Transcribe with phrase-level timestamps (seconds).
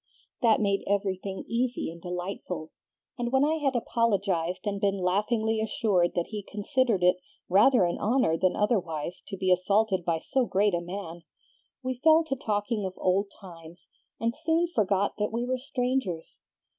[0.41, 2.71] "That made everything easy and delightful,
[3.19, 7.99] and when I had apologized and been laughingly assured that he considered it rather an
[7.99, 11.21] honor than otherwise to be assaulted by so great a man,
[11.83, 16.39] we fell to talking of old times, and soon forgot that we were strangers.